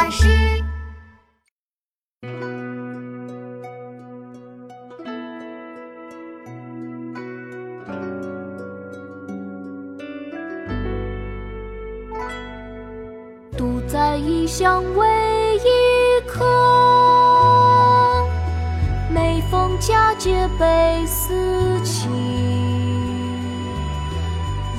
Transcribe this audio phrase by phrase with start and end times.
[0.00, 0.26] 巴士。
[13.58, 15.06] 独在异乡为
[15.58, 15.68] 异
[16.26, 16.46] 客，
[19.12, 22.10] 每逢佳节倍思亲。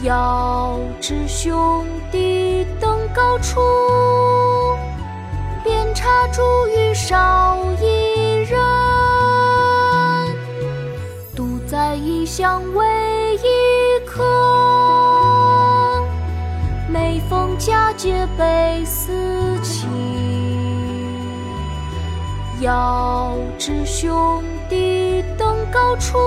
[0.01, 3.61] 遥知兄弟登高处，
[6.01, 6.41] 遍插茱
[6.73, 7.85] 萸少一
[8.49, 8.59] 人。
[11.35, 14.23] 独在异乡为异客，
[16.89, 19.13] 每逢佳节倍思
[19.61, 19.87] 亲。
[22.61, 26.17] 遥知兄弟登高处，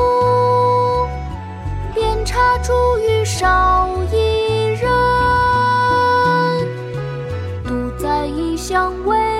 [1.93, 2.70] 遍插茱
[3.01, 4.88] 萸少一人。
[7.65, 9.34] 独在异乡为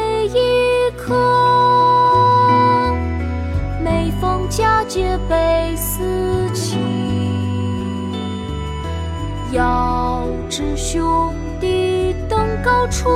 [10.49, 13.09] 知兄弟登高处，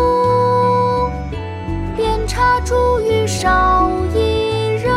[1.96, 4.92] 遍插茱萸少一人。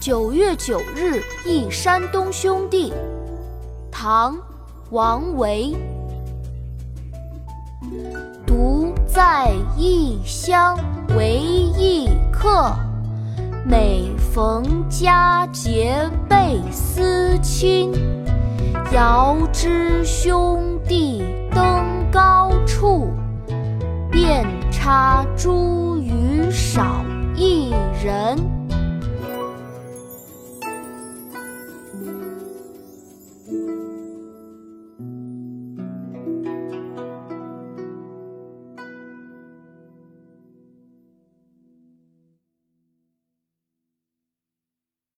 [0.00, 2.92] 九月九日忆山东兄弟，
[3.90, 4.34] 唐·
[4.90, 5.76] 王维。
[8.46, 10.78] 独在异乡
[11.16, 12.74] 为异客，
[13.64, 17.92] 每逢佳节倍思亲。
[18.92, 23.10] 遥知兄弟登高处，
[24.10, 27.02] 遍插茱萸少
[27.34, 27.70] 一
[28.02, 28.57] 人。